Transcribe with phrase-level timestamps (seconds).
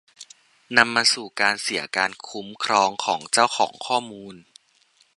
[0.77, 4.35] นำมาสู่การเสียการคุ้มครองของเจ้าของข้อมูล